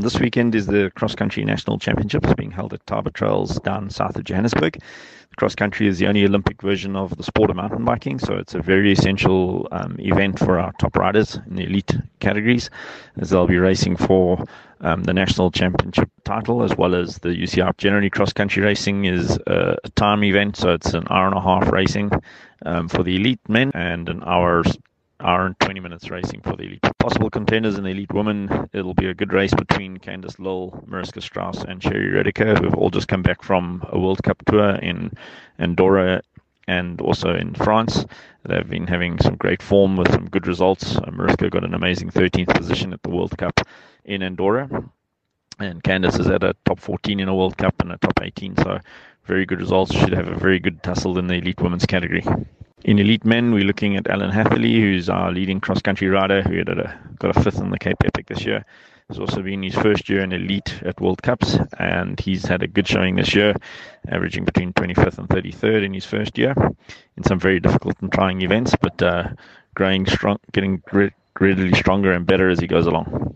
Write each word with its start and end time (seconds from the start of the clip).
this 0.00 0.18
weekend 0.18 0.54
is 0.54 0.66
the 0.66 0.90
Cross 0.94 1.16
Country 1.16 1.44
National 1.44 1.78
Championships 1.78 2.32
being 2.34 2.50
held 2.50 2.72
at 2.72 2.84
Thaba 2.86 3.12
Trails 3.12 3.58
down 3.60 3.90
south 3.90 4.16
of 4.16 4.24
Johannesburg. 4.24 4.74
The 4.74 5.36
cross 5.36 5.54
country 5.54 5.88
is 5.88 5.98
the 5.98 6.06
only 6.06 6.24
Olympic 6.24 6.60
version 6.60 6.94
of 6.94 7.16
the 7.16 7.22
sport 7.22 7.48
of 7.48 7.56
mountain 7.56 7.84
biking, 7.84 8.18
so 8.18 8.34
it's 8.34 8.54
a 8.54 8.60
very 8.60 8.92
essential 8.92 9.66
um, 9.72 9.96
event 9.98 10.38
for 10.38 10.58
our 10.58 10.72
top 10.78 10.96
riders 10.96 11.38
in 11.48 11.56
the 11.56 11.64
elite 11.64 11.96
categories, 12.20 12.68
as 13.18 13.30
they'll 13.30 13.46
be 13.46 13.56
racing 13.56 13.96
for 13.96 14.44
um, 14.82 15.04
the 15.04 15.14
national 15.14 15.50
championship 15.50 16.10
title 16.24 16.62
as 16.62 16.76
well 16.76 16.94
as 16.94 17.18
the 17.20 17.30
UCI. 17.30 17.76
Generally, 17.78 18.10
cross 18.10 18.32
country 18.32 18.62
racing 18.62 19.06
is 19.06 19.38
a, 19.46 19.76
a, 19.82 19.88
time 19.90 20.22
event, 20.22 20.56
so 20.56 20.74
it's 20.74 20.92
an 20.92 21.06
hour 21.08 21.26
and 21.26 21.36
a 21.36 21.40
half 21.40 21.72
racing 21.72 22.10
um, 22.66 22.88
for 22.88 23.02
the 23.02 23.16
elite 23.16 23.40
men 23.48 23.70
and 23.74 24.08
an 24.08 24.22
hour 24.24 24.62
hour 25.22 25.46
and 25.46 25.58
20 25.60 25.80
minutes 25.80 26.10
racing 26.10 26.40
for 26.40 26.56
the 26.56 26.64
elite. 26.64 26.84
Possible 26.98 27.30
contenders 27.30 27.78
in 27.78 27.84
the 27.84 27.90
elite 27.90 28.12
women, 28.12 28.68
it'll 28.72 28.94
be 28.94 29.06
a 29.06 29.14
good 29.14 29.32
race 29.32 29.54
between 29.54 29.98
Candice 29.98 30.38
Lill, 30.38 30.82
Mariska 30.86 31.20
Strauss, 31.20 31.62
and 31.64 31.82
Cherie 31.82 32.10
Redecker, 32.10 32.58
who 32.58 32.64
have 32.64 32.74
all 32.74 32.90
just 32.90 33.08
come 33.08 33.22
back 33.22 33.42
from 33.42 33.84
a 33.90 33.98
World 33.98 34.22
Cup 34.22 34.42
tour 34.46 34.74
in 34.76 35.12
Andorra 35.58 36.22
and 36.68 37.00
also 37.00 37.34
in 37.34 37.54
France. 37.54 38.04
They've 38.44 38.68
been 38.68 38.86
having 38.86 39.18
some 39.20 39.36
great 39.36 39.62
form 39.62 39.96
with 39.96 40.10
some 40.10 40.28
good 40.28 40.46
results. 40.46 40.96
Uh, 40.96 41.10
Mariska 41.12 41.50
got 41.50 41.64
an 41.64 41.74
amazing 41.74 42.10
13th 42.10 42.54
position 42.54 42.92
at 42.92 43.02
the 43.02 43.10
World 43.10 43.36
Cup 43.38 43.60
in 44.04 44.22
Andorra. 44.22 44.68
And 45.58 45.82
Candice 45.82 46.18
is 46.18 46.26
at 46.26 46.42
a 46.42 46.54
top 46.64 46.80
14 46.80 47.20
in 47.20 47.28
a 47.28 47.34
World 47.34 47.56
Cup 47.56 47.74
and 47.80 47.92
a 47.92 47.98
top 47.98 48.20
18. 48.20 48.56
So 48.56 48.78
very 49.26 49.46
good 49.46 49.60
results. 49.60 49.94
Should 49.94 50.12
have 50.12 50.28
a 50.28 50.34
very 50.34 50.58
good 50.58 50.82
tussle 50.82 51.18
in 51.18 51.28
the 51.28 51.34
elite 51.34 51.60
women's 51.60 51.86
category. 51.86 52.24
In 52.84 52.98
elite 52.98 53.24
men, 53.24 53.52
we're 53.52 53.64
looking 53.64 53.96
at 53.96 54.08
Alan 54.08 54.30
Hatherly, 54.30 54.80
who's 54.80 55.08
our 55.08 55.30
leading 55.30 55.60
cross 55.60 55.80
country 55.80 56.08
rider, 56.08 56.42
who 56.42 56.56
had 56.56 56.68
a, 56.68 56.98
got 57.20 57.36
a 57.36 57.40
fifth 57.40 57.60
in 57.60 57.70
the 57.70 57.78
Cape 57.78 58.02
Epic 58.04 58.26
this 58.26 58.44
year. 58.44 58.64
It's 59.08 59.20
also 59.20 59.40
been 59.40 59.62
his 59.62 59.76
first 59.76 60.08
year 60.08 60.20
in 60.22 60.32
elite 60.32 60.82
at 60.84 61.00
World 61.00 61.22
Cups, 61.22 61.58
and 61.78 62.18
he's 62.18 62.44
had 62.44 62.64
a 62.64 62.66
good 62.66 62.88
showing 62.88 63.14
this 63.14 63.36
year, 63.36 63.54
averaging 64.08 64.44
between 64.44 64.72
25th 64.72 65.18
and 65.18 65.28
33rd 65.28 65.84
in 65.84 65.94
his 65.94 66.06
first 66.06 66.36
year 66.36 66.54
in 67.16 67.22
some 67.22 67.38
very 67.38 67.60
difficult 67.60 67.94
and 68.00 68.10
trying 68.10 68.42
events, 68.42 68.74
but 68.80 69.00
uh, 69.00 69.28
growing 69.76 70.04
strong, 70.04 70.38
getting 70.50 70.82
gradually 71.34 71.74
stronger 71.74 72.12
and 72.12 72.26
better 72.26 72.50
as 72.50 72.58
he 72.58 72.66
goes 72.66 72.86
along. 72.86 73.31